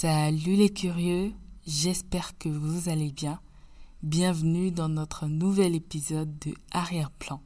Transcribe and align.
Salut 0.00 0.54
les 0.54 0.70
curieux, 0.72 1.32
j'espère 1.66 2.38
que 2.38 2.48
vous 2.48 2.88
allez 2.88 3.10
bien. 3.10 3.40
Bienvenue 4.04 4.70
dans 4.70 4.88
notre 4.88 5.26
nouvel 5.26 5.74
épisode 5.74 6.38
de 6.38 6.54
Arrière-plan. 6.70 7.42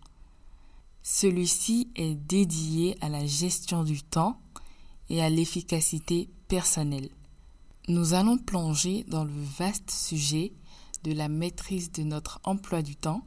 Celui-ci 1.02 1.88
est 1.96 2.14
dédié 2.14 2.98
à 3.00 3.08
la 3.08 3.24
gestion 3.24 3.84
du 3.84 4.02
temps 4.02 4.38
et 5.08 5.22
à 5.22 5.30
l'efficacité 5.30 6.28
personnelle. 6.48 7.08
Nous 7.88 8.12
allons 8.12 8.36
plonger 8.36 9.06
dans 9.08 9.24
le 9.24 9.42
vaste 9.58 9.90
sujet 9.90 10.52
de 11.04 11.12
la 11.14 11.30
maîtrise 11.30 11.90
de 11.90 12.02
notre 12.02 12.38
emploi 12.44 12.82
du 12.82 12.96
temps 12.96 13.24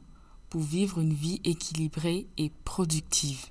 pour 0.50 0.60
vivre 0.60 1.00
une 1.00 1.14
vie 1.14 1.40
équilibrée 1.42 2.28
et 2.38 2.52
productive. 2.62 3.46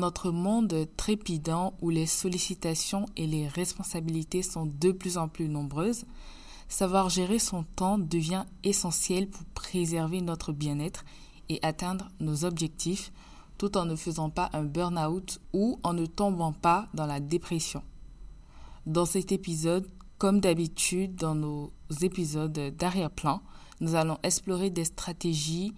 Notre 0.00 0.32
monde 0.32 0.88
trépidant 0.96 1.74
où 1.80 1.90
les 1.90 2.06
sollicitations 2.06 3.06
et 3.16 3.26
les 3.26 3.46
responsabilités 3.46 4.42
sont 4.42 4.66
de 4.66 4.90
plus 4.90 5.16
en 5.18 5.28
plus 5.28 5.48
nombreuses, 5.48 6.04
savoir 6.68 7.08
gérer 7.08 7.38
son 7.38 7.62
temps 7.62 7.98
devient 7.98 8.44
essentiel 8.64 9.28
pour 9.28 9.44
préserver 9.54 10.20
notre 10.20 10.52
bien-être 10.52 11.04
et 11.48 11.60
atteindre 11.62 12.10
nos 12.18 12.44
objectifs 12.44 13.12
tout 13.58 13.76
en 13.76 13.84
ne 13.84 13.94
faisant 13.94 14.30
pas 14.30 14.48
un 14.54 14.64
burn-out 14.64 15.38
ou 15.52 15.78
en 15.82 15.92
ne 15.92 16.06
tombant 16.06 16.52
pas 16.52 16.88
dans 16.94 17.04
la 17.04 17.20
dépression. 17.20 17.82
Dans 18.86 19.04
cet 19.04 19.32
épisode, 19.32 19.86
comme 20.16 20.40
d'habitude 20.40 21.14
dans 21.14 21.34
nos 21.34 21.70
épisodes 22.00 22.74
d'arrière-plan, 22.76 23.42
nous 23.80 23.94
allons 23.96 24.18
explorer 24.22 24.70
des 24.70 24.84
stratégies 24.84 25.74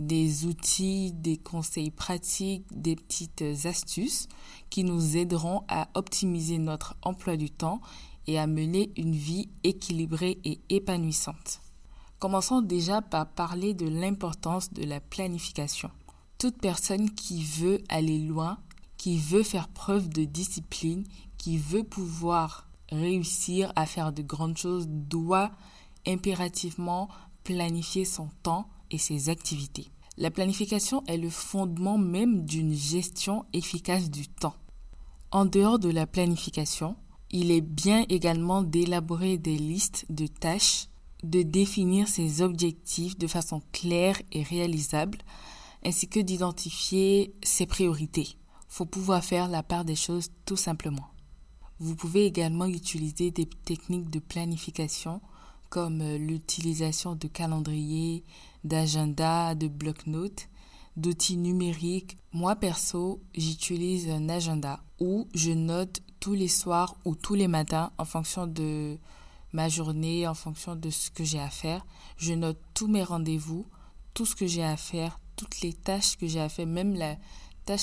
des 0.00 0.46
outils, 0.46 1.12
des 1.12 1.36
conseils 1.36 1.90
pratiques, 1.90 2.64
des 2.72 2.96
petites 2.96 3.44
astuces 3.64 4.28
qui 4.70 4.82
nous 4.82 5.16
aideront 5.16 5.62
à 5.68 5.88
optimiser 5.94 6.58
notre 6.58 6.96
emploi 7.02 7.36
du 7.36 7.50
temps 7.50 7.80
et 8.26 8.38
à 8.38 8.46
mener 8.46 8.92
une 8.96 9.14
vie 9.14 9.50
équilibrée 9.62 10.38
et 10.44 10.60
épanouissante. 10.70 11.60
Commençons 12.18 12.62
déjà 12.62 13.02
par 13.02 13.26
parler 13.26 13.74
de 13.74 13.88
l'importance 13.88 14.72
de 14.72 14.84
la 14.84 15.00
planification. 15.00 15.90
Toute 16.38 16.58
personne 16.58 17.10
qui 17.10 17.42
veut 17.42 17.82
aller 17.88 18.18
loin, 18.18 18.58
qui 18.96 19.18
veut 19.18 19.42
faire 19.42 19.68
preuve 19.68 20.08
de 20.08 20.24
discipline, 20.24 21.04
qui 21.38 21.58
veut 21.58 21.84
pouvoir 21.84 22.68
réussir 22.90 23.72
à 23.76 23.86
faire 23.86 24.12
de 24.12 24.22
grandes 24.22 24.56
choses 24.56 24.86
doit 24.88 25.50
impérativement 26.06 27.08
planifier 27.44 28.04
son 28.04 28.28
temps 28.42 28.68
et 28.90 28.98
ses 28.98 29.28
activités. 29.28 29.88
La 30.16 30.30
planification 30.30 31.02
est 31.06 31.16
le 31.16 31.30
fondement 31.30 31.98
même 31.98 32.44
d'une 32.44 32.74
gestion 32.74 33.44
efficace 33.52 34.10
du 34.10 34.28
temps. 34.28 34.56
En 35.30 35.44
dehors 35.44 35.78
de 35.78 35.88
la 35.88 36.06
planification, 36.06 36.96
il 37.30 37.50
est 37.52 37.60
bien 37.60 38.04
également 38.08 38.62
d'élaborer 38.62 39.38
des 39.38 39.56
listes 39.56 40.04
de 40.10 40.26
tâches, 40.26 40.88
de 41.22 41.42
définir 41.42 42.08
ses 42.08 42.42
objectifs 42.42 43.16
de 43.16 43.26
façon 43.26 43.62
claire 43.72 44.20
et 44.32 44.42
réalisable, 44.42 45.18
ainsi 45.84 46.08
que 46.08 46.20
d'identifier 46.20 47.32
ses 47.42 47.66
priorités. 47.66 48.36
Faut 48.68 48.86
pouvoir 48.86 49.24
faire 49.24 49.48
la 49.48 49.62
part 49.62 49.84
des 49.84 49.96
choses 49.96 50.30
tout 50.44 50.56
simplement. 50.56 51.08
Vous 51.78 51.94
pouvez 51.94 52.26
également 52.26 52.66
utiliser 52.66 53.30
des 53.30 53.46
techniques 53.46 54.10
de 54.10 54.18
planification 54.18 55.20
comme 55.70 56.02
euh, 56.02 56.18
l'utilisation 56.18 57.14
de 57.14 57.28
calendriers, 57.28 58.24
d'agenda, 58.64 59.54
de 59.54 59.68
bloc-notes, 59.68 60.48
d'outils 60.96 61.36
numériques. 61.36 62.18
Moi 62.32 62.56
perso, 62.56 63.22
j'utilise 63.34 64.10
un 64.10 64.28
agenda 64.28 64.80
où 64.98 65.28
je 65.34 65.52
note 65.52 66.02
tous 66.18 66.34
les 66.34 66.48
soirs 66.48 66.96
ou 67.04 67.14
tous 67.14 67.34
les 67.34 67.48
matins 67.48 67.92
en 67.96 68.04
fonction 68.04 68.46
de 68.46 68.98
ma 69.52 69.68
journée, 69.68 70.28
en 70.28 70.34
fonction 70.34 70.76
de 70.76 70.90
ce 70.90 71.10
que 71.10 71.24
j'ai 71.24 71.40
à 71.40 71.48
faire. 71.48 71.86
Je 72.16 72.34
note 72.34 72.58
tous 72.74 72.88
mes 72.88 73.02
rendez-vous, 73.02 73.66
tout 74.12 74.26
ce 74.26 74.36
que 74.36 74.46
j'ai 74.46 74.64
à 74.64 74.76
faire, 74.76 75.18
toutes 75.36 75.60
les 75.62 75.72
tâches 75.72 76.18
que 76.18 76.26
j'ai 76.26 76.40
à 76.40 76.48
faire, 76.48 76.66
même 76.66 76.94
la 76.94 77.16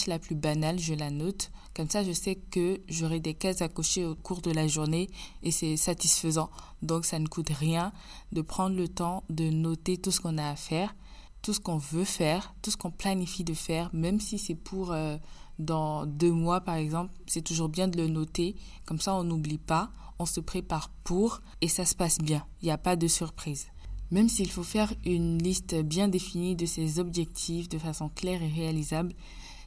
la 0.07 0.19
plus 0.19 0.35
banale, 0.35 0.79
je 0.79 0.93
la 0.93 1.09
note. 1.09 1.51
Comme 1.75 1.89
ça, 1.89 2.03
je 2.03 2.11
sais 2.11 2.35
que 2.35 2.81
j'aurai 2.89 3.19
des 3.19 3.33
cases 3.33 3.61
à 3.61 3.69
cocher 3.69 4.05
au 4.05 4.15
cours 4.15 4.41
de 4.41 4.51
la 4.51 4.67
journée 4.67 5.09
et 5.43 5.51
c'est 5.51 5.77
satisfaisant. 5.77 6.49
Donc, 6.81 7.05
ça 7.05 7.19
ne 7.19 7.27
coûte 7.27 7.49
rien 7.49 7.91
de 8.31 8.41
prendre 8.41 8.75
le 8.75 8.87
temps 8.87 9.23
de 9.29 9.49
noter 9.49 9.97
tout 9.97 10.11
ce 10.11 10.19
qu'on 10.19 10.37
a 10.37 10.49
à 10.49 10.55
faire, 10.55 10.95
tout 11.41 11.53
ce 11.53 11.59
qu'on 11.59 11.77
veut 11.77 12.03
faire, 12.03 12.53
tout 12.61 12.71
ce 12.71 12.77
qu'on 12.77 12.91
planifie 12.91 13.43
de 13.43 13.53
faire, 13.53 13.89
même 13.93 14.19
si 14.19 14.39
c'est 14.39 14.55
pour 14.55 14.91
euh, 14.91 15.17
dans 15.59 16.05
deux 16.05 16.31
mois, 16.31 16.61
par 16.61 16.75
exemple. 16.75 17.13
C'est 17.25 17.43
toujours 17.43 17.69
bien 17.69 17.87
de 17.87 17.97
le 17.97 18.07
noter. 18.07 18.55
Comme 18.85 18.99
ça, 18.99 19.13
on 19.15 19.23
n'oublie 19.23 19.59
pas, 19.59 19.89
on 20.19 20.25
se 20.25 20.39
prépare 20.39 20.89
pour 21.03 21.41
et 21.61 21.67
ça 21.67 21.85
se 21.85 21.95
passe 21.95 22.17
bien. 22.17 22.45
Il 22.61 22.65
n'y 22.65 22.71
a 22.71 22.77
pas 22.77 22.95
de 22.95 23.07
surprise. 23.07 23.67
Même 24.09 24.29
s'il 24.29 24.49
faut 24.49 24.63
faire 24.63 24.93
une 25.05 25.37
liste 25.37 25.75
bien 25.75 26.07
définie 26.07 26.55
de 26.55 26.65
ses 26.65 26.99
objectifs 26.99 27.67
de 27.67 27.77
façon 27.77 28.09
claire 28.09 28.41
et 28.41 28.47
réalisable, 28.47 29.13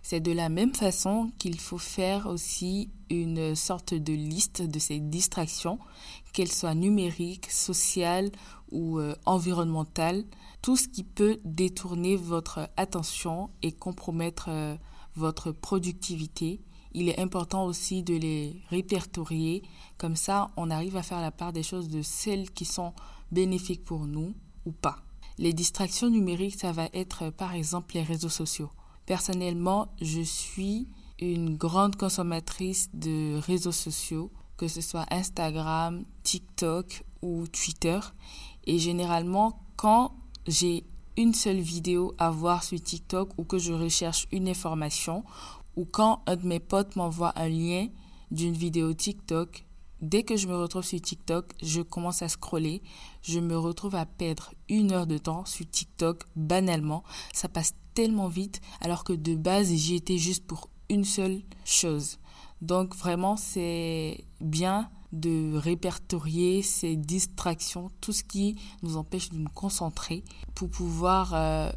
c'est 0.02 0.20
de 0.20 0.32
la 0.32 0.48
même 0.48 0.74
façon 0.74 1.30
qu'il 1.38 1.58
faut 1.58 1.78
faire 1.78 2.26
aussi 2.26 2.90
une 3.10 3.54
sorte 3.54 3.94
de 3.94 4.12
liste 4.12 4.62
de 4.62 4.78
ces 4.78 5.00
distractions, 5.00 5.78
qu'elles 6.32 6.52
soient 6.52 6.74
numériques, 6.74 7.50
sociales 7.50 8.30
ou 8.70 8.98
euh, 8.98 9.14
environnementales, 9.26 10.24
tout 10.62 10.76
ce 10.76 10.88
qui 10.88 11.02
peut 11.02 11.40
détourner 11.44 12.16
votre 12.16 12.68
attention 12.76 13.50
et 13.62 13.72
compromettre 13.72 14.46
euh, 14.48 14.76
votre 15.16 15.52
productivité. 15.52 16.60
Il 16.92 17.08
est 17.08 17.20
important 17.20 17.66
aussi 17.66 18.02
de 18.02 18.14
les 18.14 18.60
répertorier, 18.70 19.62
comme 19.98 20.16
ça 20.16 20.50
on 20.56 20.70
arrive 20.70 20.96
à 20.96 21.02
faire 21.02 21.20
la 21.20 21.30
part 21.30 21.52
des 21.52 21.62
choses 21.62 21.88
de 21.88 22.02
celles 22.02 22.50
qui 22.50 22.64
sont 22.64 22.94
bénéfiques 23.32 23.84
pour 23.84 24.06
nous 24.06 24.34
ou 24.66 24.72
pas. 24.72 25.02
Les 25.38 25.52
distractions 25.52 26.10
numériques, 26.10 26.58
ça 26.58 26.72
va 26.72 26.88
être 26.92 27.30
par 27.30 27.54
exemple 27.54 27.94
les 27.94 28.02
réseaux 28.02 28.28
sociaux. 28.28 28.70
Personnellement, 29.10 29.88
je 30.00 30.20
suis 30.20 30.86
une 31.18 31.56
grande 31.56 31.96
consommatrice 31.96 32.90
de 32.94 33.40
réseaux 33.40 33.72
sociaux, 33.72 34.30
que 34.56 34.68
ce 34.68 34.80
soit 34.80 35.04
Instagram, 35.10 36.04
TikTok 36.22 37.02
ou 37.20 37.48
Twitter. 37.48 37.98
Et 38.68 38.78
généralement, 38.78 39.64
quand 39.74 40.12
j'ai 40.46 40.84
une 41.16 41.34
seule 41.34 41.58
vidéo 41.58 42.14
à 42.18 42.30
voir 42.30 42.62
sur 42.62 42.80
TikTok 42.80 43.30
ou 43.36 43.42
que 43.42 43.58
je 43.58 43.72
recherche 43.72 44.28
une 44.30 44.48
information 44.48 45.24
ou 45.74 45.86
quand 45.86 46.22
un 46.28 46.36
de 46.36 46.46
mes 46.46 46.60
potes 46.60 46.94
m'envoie 46.94 47.32
un 47.34 47.48
lien 47.48 47.88
d'une 48.30 48.54
vidéo 48.54 48.94
TikTok, 48.94 49.66
dès 50.00 50.22
que 50.22 50.36
je 50.36 50.46
me 50.46 50.56
retrouve 50.56 50.84
sur 50.84 51.00
TikTok, 51.00 51.46
je 51.60 51.82
commence 51.82 52.22
à 52.22 52.28
scroller. 52.28 52.80
Je 53.22 53.40
me 53.40 53.58
retrouve 53.58 53.96
à 53.96 54.06
perdre 54.06 54.54
une 54.68 54.92
heure 54.92 55.08
de 55.08 55.18
temps 55.18 55.44
sur 55.46 55.68
TikTok 55.68 56.22
banalement. 56.36 57.02
Ça 57.32 57.48
passe 57.48 57.74
tellement 58.00 58.28
vite 58.28 58.62
alors 58.80 59.04
que 59.04 59.12
de 59.12 59.34
base 59.34 59.70
j'y 59.74 59.96
étais 59.96 60.16
juste 60.16 60.46
pour 60.46 60.70
une 60.88 61.04
seule 61.04 61.42
chose. 61.66 62.18
Donc 62.62 62.96
vraiment 62.96 63.36
c'est 63.36 64.24
bien 64.40 64.88
de 65.12 65.54
répertorier 65.54 66.62
ces 66.62 66.96
distractions, 66.96 67.90
tout 68.00 68.14
ce 68.14 68.24
qui 68.24 68.56
nous 68.82 68.96
empêche 68.96 69.28
de 69.28 69.36
nous 69.36 69.50
concentrer 69.50 70.24
pour 70.54 70.70
pouvoir 70.70 71.34
euh, 71.34 71.70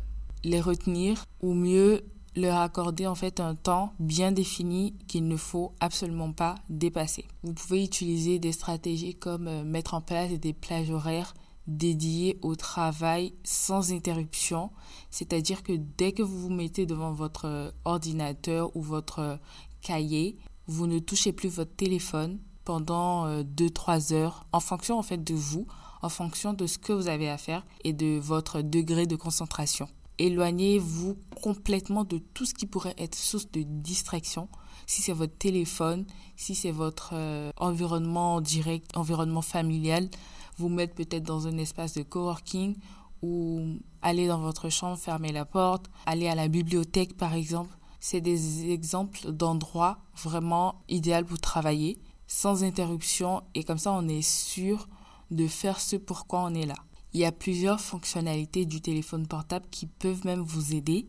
les 0.45 0.61
retenir 0.61 1.25
ou 1.41 1.53
mieux 1.53 2.05
leur 2.37 2.59
accorder 2.59 3.05
en 3.05 3.15
fait 3.15 3.41
un 3.41 3.53
temps 3.53 3.93
bien 3.99 4.31
défini 4.31 4.95
qu'il 5.07 5.27
ne 5.27 5.35
faut 5.35 5.73
absolument 5.81 6.31
pas 6.31 6.55
dépasser. 6.69 7.25
Vous 7.43 7.53
pouvez 7.53 7.83
utiliser 7.83 8.39
des 8.39 8.53
stratégies 8.53 9.15
comme 9.15 9.49
euh, 9.49 9.63
mettre 9.65 9.93
en 9.93 10.01
place 10.01 10.31
des 10.31 10.53
plages 10.53 10.89
horaires 10.89 11.33
dédié 11.67 12.37
au 12.41 12.55
travail 12.55 13.33
sans 13.43 13.91
interruption, 13.91 14.71
c'est-à-dire 15.11 15.63
que 15.63 15.73
dès 15.73 16.11
que 16.11 16.23
vous 16.23 16.39
vous 16.39 16.53
mettez 16.53 16.85
devant 16.85 17.13
votre 17.13 17.73
ordinateur 17.85 18.75
ou 18.75 18.81
votre 18.81 19.39
cahier, 19.81 20.37
vous 20.67 20.87
ne 20.87 20.99
touchez 20.99 21.33
plus 21.33 21.49
votre 21.49 21.75
téléphone 21.75 22.39
pendant 22.63 23.41
2-3 23.41 24.13
euh, 24.13 24.15
heures 24.15 24.45
en 24.51 24.59
fonction 24.59 24.97
en 24.97 25.03
fait 25.03 25.23
de 25.23 25.33
vous, 25.33 25.67
en 26.01 26.09
fonction 26.09 26.53
de 26.53 26.67
ce 26.67 26.77
que 26.77 26.93
vous 26.93 27.07
avez 27.07 27.29
à 27.29 27.37
faire 27.37 27.65
et 27.83 27.93
de 27.93 28.19
votre 28.19 28.61
degré 28.61 29.05
de 29.05 29.15
concentration. 29.15 29.87
Éloignez-vous 30.19 31.17
complètement 31.41 32.03
de 32.03 32.19
tout 32.19 32.45
ce 32.45 32.53
qui 32.53 32.65
pourrait 32.65 32.95
être 32.97 33.15
source 33.15 33.49
de 33.51 33.63
distraction. 33.63 34.47
Si 34.85 35.01
c'est 35.01 35.13
votre 35.13 35.35
téléphone, 35.37 36.05
si 36.35 36.55
c'est 36.55 36.71
votre 36.71 37.11
euh, 37.13 37.51
environnement 37.57 38.41
direct, 38.41 38.95
environnement 38.95 39.41
familial, 39.41 40.09
vous 40.57 40.69
mettre 40.69 40.93
peut-être 40.93 41.23
dans 41.23 41.47
un 41.47 41.57
espace 41.57 41.93
de 41.93 42.03
coworking 42.03 42.75
ou 43.21 43.77
aller 44.01 44.27
dans 44.27 44.39
votre 44.39 44.69
chambre, 44.69 44.97
fermer 44.97 45.31
la 45.31 45.45
porte, 45.45 45.89
aller 46.05 46.27
à 46.27 46.35
la 46.35 46.47
bibliothèque 46.47 47.17
par 47.17 47.33
exemple. 47.33 47.75
C'est 47.99 48.21
des 48.21 48.69
exemples 48.69 49.31
d'endroits 49.31 49.97
vraiment 50.15 50.75
idéaux 50.89 51.23
pour 51.25 51.39
travailler 51.39 51.97
sans 52.27 52.63
interruption 52.63 53.41
et 53.55 53.63
comme 53.63 53.77
ça 53.77 53.93
on 53.93 54.07
est 54.07 54.21
sûr 54.21 54.87
de 55.31 55.47
faire 55.47 55.79
ce 55.79 55.95
pourquoi 55.95 56.43
on 56.43 56.53
est 56.53 56.65
là. 56.65 56.75
Il 57.13 57.19
y 57.19 57.25
a 57.25 57.31
plusieurs 57.31 57.79
fonctionnalités 57.79 58.65
du 58.65 58.81
téléphone 58.81 59.27
portable 59.27 59.65
qui 59.69 59.85
peuvent 59.85 60.25
même 60.25 60.41
vous 60.41 60.73
aider 60.73 61.05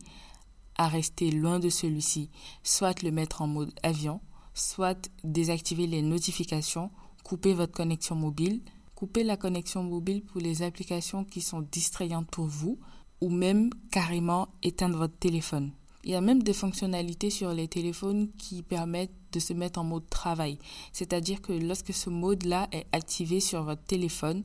à 0.77 0.87
rester 0.87 1.31
loin 1.31 1.59
de 1.59 1.69
celui-ci, 1.69 2.29
soit 2.63 3.01
le 3.01 3.11
mettre 3.11 3.41
en 3.41 3.47
mode 3.47 3.73
avion, 3.81 4.21
soit 4.53 5.09
désactiver 5.23 5.87
les 5.87 6.03
notifications, 6.03 6.91
couper 7.23 7.53
votre 7.53 7.73
connexion 7.73 8.15
mobile, 8.15 8.61
couper 8.93 9.23
la 9.23 9.35
connexion 9.35 9.83
mobile 9.83 10.21
pour 10.23 10.41
les 10.41 10.61
applications 10.61 11.23
qui 11.23 11.41
sont 11.41 11.61
distrayantes 11.61 12.29
pour 12.29 12.45
vous, 12.45 12.77
ou 13.21 13.29
même 13.29 13.71
carrément 13.91 14.49
éteindre 14.61 14.97
votre 14.97 15.17
téléphone. 15.17 15.71
Il 16.03 16.11
y 16.11 16.15
a 16.15 16.21
même 16.21 16.43
des 16.43 16.53
fonctionnalités 16.53 17.31
sur 17.31 17.51
les 17.51 17.67
téléphones 17.67 18.29
qui 18.37 18.61
permettent 18.61 19.15
de 19.31 19.39
se 19.39 19.53
mettre 19.53 19.79
en 19.79 19.83
mode 19.83 20.07
travail. 20.07 20.59
C'est-à-dire 20.93 21.41
que 21.41 21.51
lorsque 21.51 21.93
ce 21.93 22.11
mode-là 22.11 22.67
est 22.71 22.85
activé 22.91 23.39
sur 23.39 23.63
votre 23.63 23.83
téléphone, 23.83 24.43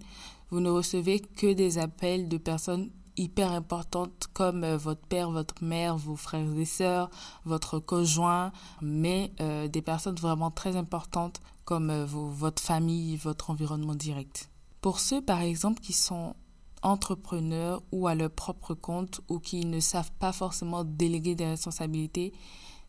vous 0.50 0.61
ne 0.61 0.70
recevez 0.70 1.20
que 1.20 1.52
des 1.52 1.79
appels 1.79 2.29
de 2.29 2.37
personnes 2.37 2.91
hyper 3.17 3.52
importantes 3.52 4.29
comme 4.32 4.64
euh, 4.64 4.76
votre 4.76 5.06
père, 5.06 5.31
votre 5.31 5.62
mère, 5.62 5.97
vos 5.97 6.17
frères 6.17 6.56
et 6.56 6.64
sœurs, 6.64 7.11
votre 7.44 7.79
conjoint, 7.79 8.52
mais 8.81 9.32
euh, 9.41 9.69
des 9.69 9.82
personnes 9.82 10.17
vraiment 10.17 10.50
très 10.50 10.76
importantes 10.76 11.41
comme 11.64 11.91
euh, 11.91 12.06
votre 12.06 12.62
famille, 12.62 13.17
votre 13.17 13.50
environnement 13.50 13.94
direct. 13.94 14.50
Pour 14.81 15.00
ceux, 15.00 15.20
par 15.20 15.43
exemple, 15.43 15.81
qui 15.81 15.93
sont 15.93 16.35
entrepreneurs 16.82 17.82
ou 17.93 18.06
à 18.06 18.14
leur 18.14 18.31
propre 18.31 18.75
compte 18.75 19.20
ou 19.29 19.38
qui 19.38 19.67
ne 19.67 19.81
savent 19.81 20.12
pas 20.19 20.32
forcément 20.32 20.82
déléguer 20.82 21.35
des 21.35 21.46
responsabilités, 21.46 22.32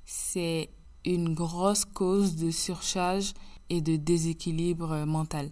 c'est 0.06 0.70
une 1.04 1.34
grosse 1.34 1.84
cause 1.84 2.38
de 2.38 2.52
surcharge 2.52 3.34
et 3.70 3.82
de 3.82 3.98
déséquilibre 3.98 5.06
mental. 5.06 5.52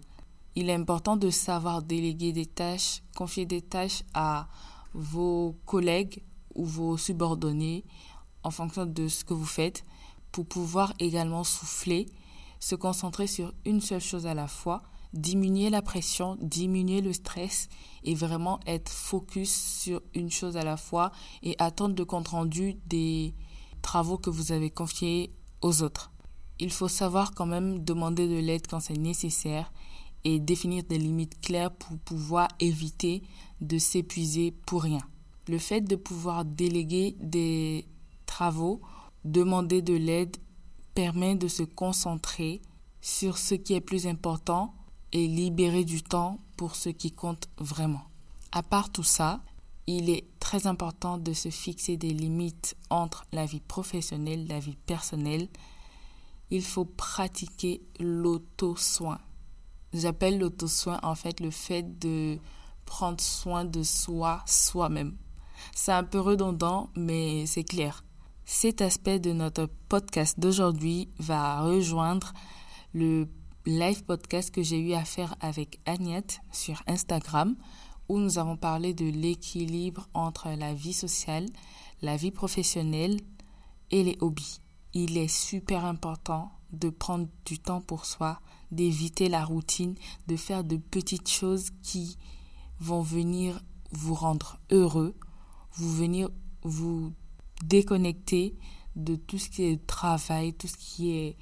Il 0.56 0.70
est 0.70 0.74
important 0.74 1.18
de 1.18 1.30
savoir 1.30 1.82
déléguer 1.82 2.34
des 2.34 2.46
tâches, 2.46 3.02
confier 3.16 3.46
des 3.46 3.62
tâches 3.62 4.04
à 4.14 4.48
vos 4.94 5.56
collègues 5.66 6.24
ou 6.56 6.66
vos 6.66 6.98
subordonnés 6.98 7.86
en 8.44 8.52
fonction 8.52 8.86
de 8.86 9.08
ce 9.08 9.24
que 9.24 9.34
vous 9.34 9.46
faites 9.46 9.84
pour 10.32 10.46
pouvoir 10.46 10.94
également 11.00 11.44
souffler, 11.44 12.08
se 12.60 12.76
concentrer 12.76 13.28
sur 13.28 13.54
une 13.66 13.82
seule 13.82 14.02
chose 14.02 14.26
à 14.26 14.34
la 14.34 14.48
fois 14.48 14.82
diminuer 15.14 15.70
la 15.70 15.82
pression, 15.82 16.38
diminuer 16.42 17.02
le 17.02 17.14
stress 17.14 17.68
et 18.04 18.16
vraiment 18.16 18.60
être 18.66 18.90
focus 18.90 19.52
sur 19.52 20.02
une 20.14 20.30
chose 20.30 20.58
à 20.58 20.64
la 20.64 20.78
fois 20.78 21.12
et 21.42 21.56
attendre 21.60 21.96
le 21.98 22.06
compte 22.06 22.30
rendu 22.30 22.76
des 22.86 23.34
travaux 23.82 24.18
que 24.18 24.30
vous 24.30 24.52
avez 24.52 24.70
confiés 24.70 25.34
aux 25.62 25.82
autres. 25.82 26.12
Il 26.60 26.72
faut 26.72 26.88
savoir 26.88 27.34
quand 27.34 27.46
même 27.46 27.84
demander 27.84 28.28
de 28.28 28.40
l'aide 28.40 28.68
quand 28.68 28.80
c'est 28.80 28.98
nécessaire 28.98 29.72
et 30.24 30.40
définir 30.40 30.84
des 30.84 30.98
limites 30.98 31.40
claires 31.42 31.72
pour 31.72 31.98
pouvoir 32.00 32.48
éviter 32.60 33.24
de 33.62 33.78
s'épuiser 33.78 34.52
pour 34.66 34.84
rien. 34.84 35.02
Le 35.48 35.58
fait 35.58 35.82
de 35.82 35.96
pouvoir 35.96 36.46
déléguer 36.46 37.16
des 37.20 37.86
travaux, 38.26 38.82
demander 39.26 39.82
de 39.82 39.96
l'aide 39.96 40.38
permet 40.94 41.36
de 41.36 41.48
se 41.48 41.64
concentrer 41.64 42.62
sur 43.02 43.38
ce 43.38 43.56
qui 43.56 43.74
est 43.74 43.82
plus 43.82 44.08
important 44.08 44.74
et 45.12 45.28
libérer 45.28 45.84
du 45.84 46.04
temps 46.04 46.40
pour 46.58 46.76
ce 46.76 46.90
qui 46.90 47.12
compte 47.12 47.50
vraiment. 47.58 48.04
À 48.52 48.64
part 48.64 48.92
tout 48.92 49.04
ça, 49.04 49.42
il 49.88 50.10
est 50.10 50.26
très 50.40 50.68
important 50.68 51.18
de 51.18 51.34
se 51.34 51.50
fixer 51.50 51.98
des 51.98 52.14
limites 52.14 52.76
entre 52.90 53.26
la 53.32 53.46
vie 53.46 53.60
professionnelle 53.60 54.42
et 54.42 54.48
la 54.48 54.60
vie 54.60 54.78
personnelle. 54.86 55.48
Il 56.52 56.64
faut 56.64 56.86
pratiquer 56.86 57.82
l'auto-soin. 58.00 59.20
J'appelle 59.94 60.40
l'auto-soin 60.40 61.00
en 61.04 61.16
fait 61.16 61.40
le 61.40 61.52
fait 61.52 62.00
de 62.00 62.38
prendre 62.86 63.22
soin 63.22 63.66
de 63.66 63.84
soi 63.84 64.44
soi-même. 64.46 65.18
C'est 65.76 65.92
un 65.92 66.04
peu 66.04 66.20
redondant, 66.20 66.90
mais 66.96 67.46
c'est 67.46 67.64
clair. 67.64 68.04
Cet 68.46 68.82
aspect 68.82 69.20
de 69.20 69.32
notre 69.32 69.70
podcast 69.90 70.40
d'aujourd'hui 70.40 71.10
va 71.20 71.62
rejoindre 71.62 72.34
le 72.94 73.28
live 73.66 74.04
podcast 74.04 74.52
que 74.52 74.64
j'ai 74.64 74.80
eu 74.80 74.94
à 74.94 75.06
faire 75.06 75.36
avec 75.40 75.80
Agnette 75.86 76.40
sur 76.52 76.82
Instagram 76.88 77.56
où 78.10 78.18
nous 78.18 78.40
avons 78.40 78.58
parlé 78.58 78.94
de 78.94 79.06
l'équilibre 79.06 80.08
entre 80.14 80.50
la 80.50 80.74
vie 80.74 80.94
sociale, 80.94 81.46
la 82.02 82.18
vie 82.18 82.32
professionnelle 82.32 83.22
et 83.92 84.04
les 84.04 84.18
hobbies. 84.20 84.60
Il 84.94 85.18
est 85.18 85.28
super 85.28 85.86
important 85.86 86.52
de 86.74 86.90
prendre 86.90 87.28
du 87.46 87.60
temps 87.60 87.82
pour 87.82 88.06
soi, 88.06 88.40
d'éviter 88.72 89.30
la 89.30 89.44
routine, 89.44 89.96
de 90.28 90.36
faire 90.36 90.64
de 90.64 90.78
petites 90.78 91.30
choses 91.30 91.70
qui 91.82 92.18
vont 92.80 93.02
venir 93.02 93.62
vous 93.92 94.14
rendre 94.14 94.60
heureux, 94.72 95.16
vous 95.74 95.92
venir 95.92 96.30
vous 96.64 97.14
déconnecter 97.64 98.56
de 98.96 99.16
tout 99.16 99.38
ce 99.38 99.50
qui 99.50 99.64
est 99.64 99.86
travail, 99.86 100.54
tout 100.54 100.68
ce 100.68 100.78
qui 100.78 101.12
est 101.12 101.38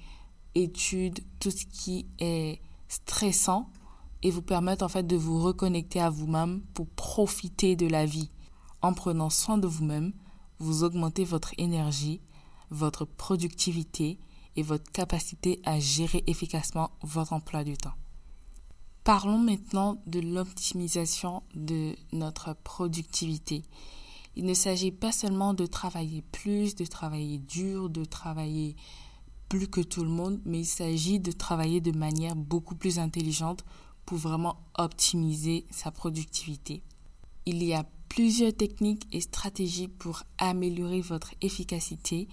études, 0.55 1.19
tout 1.39 1.51
ce 1.51 1.65
qui 1.65 2.07
est 2.19 2.61
stressant 2.87 3.69
et 4.23 4.31
vous 4.31 4.41
permettre 4.41 4.83
en 4.83 4.89
fait 4.89 5.05
de 5.05 5.15
vous 5.15 5.41
reconnecter 5.41 5.99
à 5.99 6.09
vous-même 6.09 6.61
pour 6.73 6.87
profiter 6.87 7.75
de 7.75 7.87
la 7.87 8.05
vie. 8.05 8.31
En 8.81 8.93
prenant 8.93 9.29
soin 9.29 9.57
de 9.57 9.67
vous-même, 9.67 10.13
vous 10.59 10.83
augmentez 10.83 11.23
votre 11.23 11.53
énergie, 11.57 12.21
votre 12.69 13.05
productivité 13.05 14.19
et 14.57 14.63
votre 14.63 14.91
capacité 14.91 15.61
à 15.63 15.79
gérer 15.79 16.23
efficacement 16.27 16.91
votre 17.01 17.31
emploi 17.31 17.63
du 17.63 17.77
temps. 17.77 17.93
Parlons 19.03 19.37
maintenant 19.37 20.01
de 20.05 20.19
l'optimisation 20.19 21.43
de 21.55 21.95
notre 22.11 22.53
productivité. 22.53 23.63
Il 24.35 24.45
ne 24.45 24.53
s'agit 24.53 24.91
pas 24.91 25.13
seulement 25.13 25.53
de 25.53 25.65
travailler 25.65 26.23
plus, 26.23 26.75
de 26.75 26.85
travailler 26.85 27.37
dur, 27.37 27.89
de 27.89 28.03
travailler 28.03 28.75
plus 29.47 29.67
que 29.67 29.79
tout 29.79 30.03
le 30.03 30.09
monde, 30.09 30.41
mais 30.43 30.59
il 30.59 30.65
s'agit 30.65 31.19
de 31.19 31.31
travailler 31.31 31.79
de 31.79 31.97
manière 31.97 32.35
beaucoup 32.35 32.75
plus 32.75 32.99
intelligente 32.99 33.63
pour 34.05 34.17
vraiment 34.17 34.57
optimiser 34.77 35.65
sa 35.71 35.91
productivité. 35.91 36.83
Il 37.45 37.63
y 37.63 37.73
a 37.73 37.85
plusieurs 38.09 38.53
techniques 38.53 39.07
et 39.13 39.21
stratégies 39.21 39.87
pour 39.87 40.23
améliorer 40.37 41.01
votre 41.01 41.33
efficacité 41.41 42.27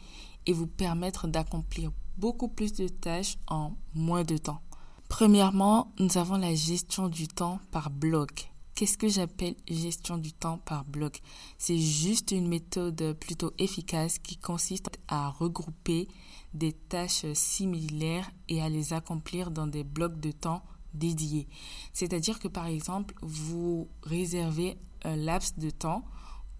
et 0.47 0.53
vous 0.53 0.67
permettre 0.67 1.29
d'accomplir 1.29 1.93
beaucoup 2.17 2.49
plus 2.49 2.73
de 2.73 2.89
tâches 2.89 3.37
en 3.49 3.73
moins 3.94 4.25
de 4.25 4.37
temps. 4.37 4.61
Premièrement, 5.09 5.93
nous 5.99 6.19
avons 6.19 6.37
la 6.37 6.55
gestion 6.55 7.09
du 7.09 7.29
temps 7.29 7.61
par 7.71 7.91
bloc. 7.91 8.51
Qu'est-ce 8.75 8.99
que 8.99 9.09
j'appelle 9.09 9.55
gestion 9.69 10.19
du 10.19 10.33
temps 10.33 10.59
par 10.59 10.85
bloc? 10.85 11.21
C'est 11.59 11.79
juste 11.79 12.33
une 12.33 12.49
méthode 12.49 13.17
plutôt 13.21 13.53
efficace 13.59 14.19
qui 14.19 14.37
consiste 14.37 14.91
à 15.06 15.29
regrouper 15.29 16.09
des 16.55 16.73
tâches 16.73 17.27
similaires 17.35 18.29
et 18.49 18.61
à 18.61 18.69
les 18.69 18.93
accomplir 18.93 19.53
dans 19.53 19.69
des 19.69 19.85
blocs 19.85 20.19
de 20.19 20.33
temps 20.33 20.63
dédiés. 20.93 21.47
C'est-à-dire 21.93 22.39
que 22.39 22.49
par 22.49 22.67
exemple, 22.67 23.15
vous 23.23 23.89
réservez 24.03 24.77
un 25.05 25.17
laps 25.17 25.59
de 25.59 25.71
temps 25.71 26.05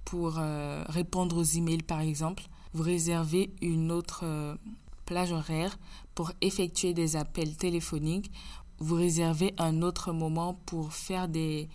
pour 0.05 0.39
euh, 0.39 0.85
répondre 0.89 1.37
aux 1.37 1.43
emails 1.43 1.83
par 1.83 2.01
exemple, 2.01 2.45
vous 2.75 2.83
réservez 2.83 3.55
une 3.63 3.91
autre 3.91 4.21
euh, 4.25 4.55
plage 5.05 5.33
horaire 5.33 5.79
pour 6.15 6.33
effectuer 6.41 6.95
des 6.95 7.17
appels 7.17 7.57
téléphoniques, 7.57 8.31
vous 8.79 8.97
réservez 8.97 9.55
un 9.59 9.83
autre 9.83 10.13
moment 10.13 10.55
pour 10.67 10.93
faire 10.93 11.29
des 11.29 11.69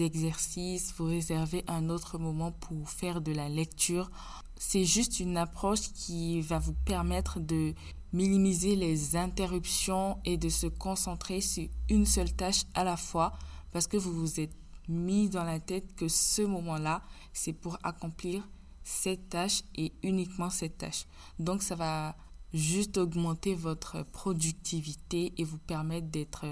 exercices, 0.00 0.94
vous 0.96 1.06
réservez 1.06 1.64
un 1.66 1.88
autre 1.88 2.18
moment 2.18 2.52
pour 2.52 2.90
faire 2.90 3.20
de 3.20 3.32
la 3.32 3.48
lecture 3.48 4.10
c'est 4.58 4.84
juste 4.84 5.20
une 5.20 5.36
approche 5.36 5.92
qui 5.92 6.40
va 6.40 6.58
vous 6.58 6.74
permettre 6.74 7.40
de 7.40 7.74
minimiser 8.12 8.74
les 8.74 9.16
interruptions 9.16 10.18
et 10.24 10.36
de 10.36 10.48
se 10.48 10.66
concentrer 10.66 11.40
sur 11.40 11.68
une 11.88 12.06
seule 12.06 12.32
tâche 12.32 12.64
à 12.74 12.84
la 12.84 12.96
fois 12.96 13.32
parce 13.70 13.86
que 13.86 13.96
vous 13.96 14.12
vous 14.12 14.40
êtes 14.40 14.54
mis 14.88 15.28
dans 15.28 15.44
la 15.44 15.60
tête 15.60 15.94
que 15.94 16.08
ce 16.08 16.42
moment-là, 16.42 17.02
c'est 17.32 17.52
pour 17.52 17.78
accomplir 17.82 18.48
cette 18.82 19.28
tâche 19.28 19.62
et 19.76 19.92
uniquement 20.02 20.50
cette 20.50 20.78
tâche. 20.78 21.06
Donc 21.38 21.62
ça 21.62 21.74
va 21.74 22.16
juste 22.54 22.98
augmenter 22.98 23.54
votre 23.54 24.04
productivité 24.12 25.32
et 25.36 25.44
vous 25.44 25.58
permettre 25.58 26.08
d'être 26.08 26.46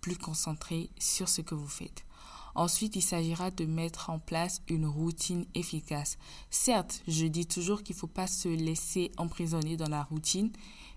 plus 0.00 0.16
concentré 0.16 0.90
sur 0.98 1.28
ce 1.28 1.40
que 1.40 1.54
vous 1.54 1.68
faites. 1.68 2.04
Ensuite, 2.54 2.96
il 2.96 3.02
s'agira 3.02 3.50
de 3.50 3.66
mettre 3.66 4.10
en 4.10 4.18
place 4.18 4.62
une 4.68 4.86
routine 4.86 5.46
efficace. 5.54 6.18
Certes, 6.50 7.02
je 7.06 7.26
dis 7.26 7.46
toujours 7.46 7.82
qu'il 7.82 7.94
ne 7.94 8.00
faut 8.00 8.06
pas 8.08 8.26
se 8.26 8.48
laisser 8.48 9.12
emprisonner 9.16 9.76
dans 9.76 9.88
la 9.88 10.02
routine, 10.02 10.50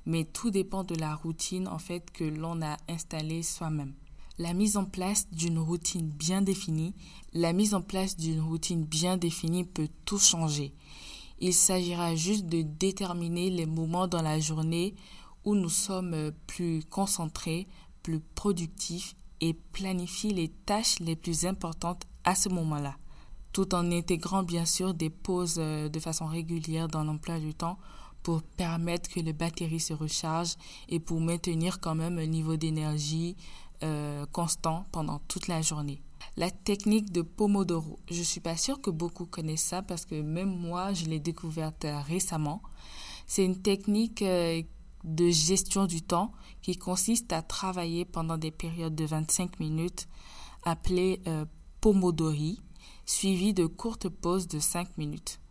mais 0.06 0.24
tout 0.24 0.50
dépend 0.50 0.84
de 0.84 0.96
la 0.96 1.14
routine 1.14 1.68
en 1.68 1.78
fait 1.78 2.10
que 2.12 2.24
l'on 2.24 2.62
a 2.64 2.78
installée 2.88 3.44
soi-même. 3.44 3.94
La 4.40 4.54
mise 4.54 4.76
en 4.76 4.86
place 4.86 5.28
d'une 5.32 5.60
routine 5.60 6.10
bien 6.10 6.42
définie, 6.42 6.96
la 7.34 7.54
mise 7.54 7.76
en 7.76 7.82
place 7.82 8.18
d'une 8.18 8.42
routine 8.42 8.84
bien 8.84 9.18
définie 9.18 9.66
peut 9.66 9.90
tout 10.06 10.18
changer. 10.18 10.74
Il 11.44 11.56
s'agira 11.56 12.16
juste 12.16 12.46
de 12.46 12.62
déterminer 12.62 13.50
les 13.50 13.66
moments 13.66 14.08
dans 14.08 14.22
la 14.22 14.40
journée 14.40 14.94
où 15.44 15.56
nous 15.56 15.70
sommes 15.70 16.32
plus 16.46 16.84
concentrés, 16.88 17.68
plus 18.04 18.20
productifs 18.20 19.16
et 19.42 19.56
planifier 19.74 20.34
les 20.34 20.50
tâches 20.50 21.00
les 21.00 21.16
plus 21.16 21.48
importantes 21.48 22.04
à 22.24 22.36
ce 22.36 22.48
moment-là, 22.50 22.96
tout 23.54 23.74
en 23.74 23.92
intégrant 23.92 24.44
bien 24.44 24.66
sûr 24.66 24.94
des 24.94 25.10
pauses 25.10 25.56
euh, 25.58 25.90
de 25.90 26.00
façon 26.00 26.28
régulière 26.28 26.88
dans 26.88 27.04
l'emploi 27.04 27.40
du 27.40 27.56
temps 27.56 27.80
pour 28.22 28.44
permettre 28.44 29.10
que 29.10 29.20
les 29.20 29.34
batteries 29.34 29.80
se 29.80 29.94
rechargent 29.94 30.58
et 30.90 31.00
pour 31.00 31.20
maintenir 31.20 31.80
quand 31.80 31.96
même 31.96 32.20
un 32.20 32.28
niveau 32.28 32.56
d'énergie 32.56 33.36
euh, 33.82 34.28
constant 34.32 34.86
pendant 34.92 35.18
toute 35.28 35.48
la 35.48 35.64
journée. 35.64 36.04
La 36.38 36.50
technique 36.50 37.12
de 37.12 37.22
Pomodoro, 37.22 38.00
je 38.10 38.20
ne 38.20 38.24
suis 38.24 38.40
pas 38.40 38.58
sûre 38.58 38.82
que 38.82 38.90
beaucoup 38.90 39.26
connaissent 39.26 39.64
ça 39.64 39.82
parce 39.82 40.06
que 40.06 40.22
même 40.22 40.50
moi, 40.50 40.94
je 40.94 41.06
l'ai 41.06 41.20
découverte 41.20 41.86
euh, 41.86 42.00
récemment. 42.02 42.62
C'est 43.28 43.44
une 43.44 43.62
technique 43.62 44.22
euh, 44.22 44.62
de 45.04 45.30
gestion 45.30 45.86
du 45.86 46.02
temps 46.02 46.32
qui 46.62 46.78
consiste 46.78 47.34
à 47.34 47.42
travailler 47.42 48.06
pendant 48.06 48.38
des 48.38 48.52
périodes 48.52 48.96
de 48.96 49.06
25 49.06 49.60
minutes 49.60 50.08
appelées 50.64 51.22
Pomodori, 51.82 52.62
suivies 53.06 53.56
de 53.56 53.66
courtes 53.66 54.10
pauses 54.10 54.48
de 54.48 54.60
5 54.60 54.98
minutes. 54.98 55.42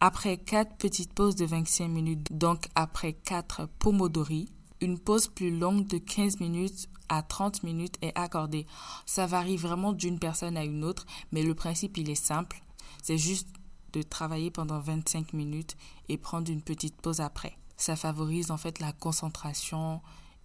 Après 0.00 0.36
quatre 0.36 0.76
petites 0.76 1.12
pauses 1.12 1.34
de 1.34 1.44
25 1.44 1.88
minutes, 1.88 2.32
donc 2.32 2.68
après 2.76 3.14
quatre 3.14 3.68
pomodori, 3.80 4.48
une 4.80 4.98
pause 4.98 5.28
plus 5.28 5.56
longue 5.56 5.86
de 5.86 5.98
15 5.98 6.40
minutes 6.40 6.88
à 7.08 7.22
30 7.22 7.62
minutes 7.62 7.96
est 8.02 8.16
accordée. 8.16 8.66
Ça 9.06 9.26
varie 9.26 9.56
vraiment 9.56 9.92
d'une 9.92 10.18
personne 10.18 10.56
à 10.56 10.64
une 10.64 10.84
autre, 10.84 11.06
mais 11.32 11.42
le 11.42 11.54
principe 11.54 11.96
il 11.96 12.10
est 12.10 12.14
simple. 12.14 12.62
C'est 13.02 13.18
juste 13.18 13.48
de 13.92 14.02
travailler 14.02 14.50
pendant 14.50 14.80
25 14.80 15.32
minutes 15.32 15.76
et 16.08 16.18
prendre 16.18 16.50
une 16.50 16.62
petite 16.62 17.00
pause 17.00 17.20
après. 17.20 17.56
Ça 17.76 17.96
favorise 17.96 18.50
en 18.50 18.56
fait 18.56 18.80
la 18.80 18.92
concentration 18.92 20.02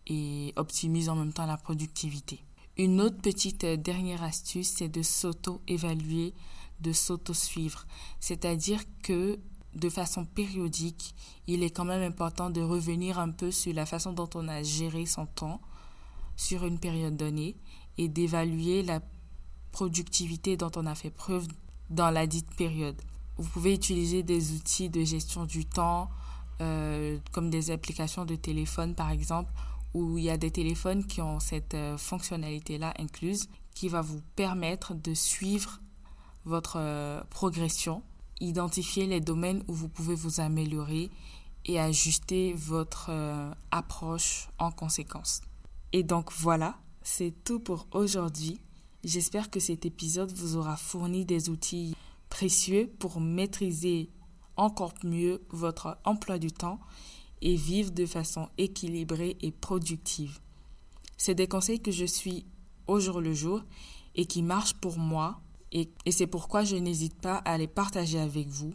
et 0.08 0.54
optimise 0.56 1.10
en 1.10 1.16
même 1.16 1.34
temps 1.34 1.46
la 1.46 1.58
productivité. 1.58 2.44
Une 2.78 3.02
autre 3.02 3.18
petite 3.18 3.64
euh, 3.66 3.78
dernière 3.78 4.24
astuce, 4.24 4.74
c'est 4.78 4.90
de 4.90 5.04
s'auto-évaluer 5.04 6.34
de 6.80 6.92
s'auto-suivre. 6.92 7.86
C'est-à-dire 8.20 8.82
que 9.02 9.40
de 9.76 9.90
façon 9.90 10.26
périodique, 10.26 11.16
il 11.48 11.64
est 11.64 11.72
quand 11.72 11.86
même 11.86 12.02
important 12.02 12.50
de 12.50 12.62
revenir 12.62 13.20
un 13.20 13.30
peu 13.32 13.52
sur 13.52 13.74
la 13.74 13.86
façon 13.86 14.14
dont 14.14 14.30
on 14.36 14.48
a 14.48 14.64
géré 14.64 15.06
son 15.06 15.26
temps 15.26 15.62
sur 16.36 16.66
une 16.66 16.80
période 16.80 17.18
donnée 17.18 17.56
et 17.98 18.08
d'évaluer 18.08 18.84
la 18.84 19.02
productivité 19.72 20.58
dont 20.58 20.72
on 20.76 20.86
a 20.86 20.96
fait 20.96 21.10
preuve 21.10 21.48
dans 21.90 22.12
la 22.12 22.28
dite 22.28 22.54
période. 22.56 23.00
Vous 23.38 23.50
pouvez 23.50 23.74
utiliser 23.74 24.24
des 24.24 24.54
outils 24.54 24.90
de 24.90 25.04
gestion 25.04 25.46
du 25.46 25.66
temps, 25.66 26.10
euh, 26.62 27.18
comme 27.32 27.50
des 27.50 27.72
applications 27.72 28.26
de 28.26 28.36
téléphone 28.36 28.96
par 28.96 29.10
exemple, 29.10 29.52
où 29.94 30.18
il 30.18 30.24
y 30.24 30.30
a 30.30 30.38
des 30.38 30.52
téléphones 30.52 31.06
qui 31.06 31.22
ont 31.22 31.40
cette 31.40 31.74
euh, 31.74 31.98
fonctionnalité-là 31.98 32.94
incluse, 33.00 33.50
qui 33.74 33.90
va 33.90 34.02
vous 34.02 34.22
permettre 34.36 34.94
de 34.94 35.14
suivre 35.14 35.80
votre 36.46 36.78
euh, 36.78 37.22
progression, 37.30 38.04
identifier 38.44 39.06
les 39.06 39.22
domaines 39.22 39.64
où 39.68 39.74
vous 39.74 39.90
pouvez 39.90 40.16
vous 40.16 40.40
améliorer 40.40 41.10
et 41.66 41.80
ajuster 41.80 42.54
votre 42.54 43.08
euh, 43.10 43.52
approche 43.72 44.50
en 44.60 44.72
conséquence. 44.72 45.42
Et 45.94 46.04
donc 46.04 46.32
voilà, 46.34 46.78
c'est 47.04 47.34
tout 47.44 47.60
pour 47.60 47.88
aujourd'hui. 47.92 48.60
J'espère 49.04 49.50
que 49.50 49.60
cet 49.60 49.86
épisode 49.86 50.32
vous 50.34 50.58
aura 50.58 50.76
fourni 50.76 51.26
des 51.26 51.50
outils 51.50 51.96
précieux 52.30 52.92
pour 53.00 53.22
maîtriser 53.22 54.10
encore 54.56 54.94
mieux 55.04 55.42
votre 55.50 55.98
emploi 56.04 56.38
du 56.38 56.52
temps 56.52 56.80
et 57.42 57.56
vivre 57.56 57.92
de 57.92 58.06
façon 58.06 58.50
équilibrée 58.58 59.38
et 59.42 59.52
productive. 59.52 60.40
C'est 61.18 61.36
des 61.36 61.48
conseils 61.48 61.82
que 61.82 61.92
je 61.92 62.06
suis 62.06 62.46
au 62.88 63.00
jour 63.00 63.22
le 63.22 63.34
jour 63.34 63.64
et 64.16 64.26
qui 64.26 64.44
marchent 64.44 64.76
pour 64.76 64.98
moi 64.98 65.40
et, 65.74 65.92
c'est 66.12 66.28
pourquoi 66.28 66.64
je 66.64 66.76
n'hésite 66.76 67.20
pas 67.20 67.38
à 67.38 67.58
les 67.58 67.68
partager 67.68 68.20
avec 68.20 68.48
vous. 68.48 68.74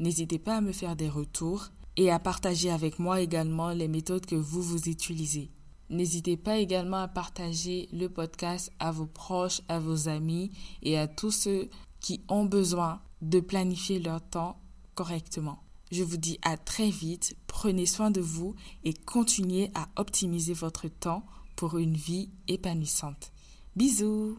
N'hésitez 0.00 0.38
pas 0.38 0.56
à 0.56 0.60
me 0.60 0.72
faire 0.72 0.96
des 0.96 1.08
retours 1.08 1.68
et 1.96 2.10
à 2.10 2.18
partager 2.18 2.70
avec 2.70 2.98
moi 2.98 3.20
également 3.20 3.70
les 3.70 3.88
méthodes 3.88 4.26
que 4.26 4.34
vous 4.34 4.62
vous 4.62 4.88
utilisez. 4.88 5.50
N'hésitez 5.90 6.36
pas 6.36 6.58
également 6.58 6.98
à 6.98 7.08
partager 7.08 7.88
le 7.92 8.08
podcast 8.08 8.72
à 8.78 8.90
vos 8.90 9.06
proches, 9.06 9.60
à 9.68 9.78
vos 9.78 10.08
amis 10.08 10.50
et 10.82 10.98
à 10.98 11.06
tous 11.06 11.30
ceux 11.30 11.68
qui 12.00 12.22
ont 12.28 12.44
besoin 12.44 13.00
de 13.22 13.40
planifier 13.40 13.98
leur 13.98 14.20
temps 14.20 14.60
correctement. 14.94 15.62
Je 15.92 16.02
vous 16.02 16.16
dis 16.16 16.38
à 16.42 16.56
très 16.56 16.90
vite, 16.90 17.36
prenez 17.46 17.86
soin 17.86 18.10
de 18.10 18.20
vous 18.20 18.54
et 18.84 18.94
continuez 18.94 19.70
à 19.74 19.88
optimiser 19.96 20.54
votre 20.54 20.88
temps 20.88 21.24
pour 21.56 21.78
une 21.78 21.96
vie 21.96 22.30
épanouissante. 22.48 23.32
Bisous 23.76 24.38